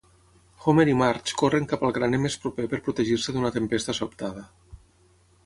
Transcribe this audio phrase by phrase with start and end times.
[0.63, 4.49] Homer i Marge corren cap al graner més proper per protegir-se d'una tempesta sobtada.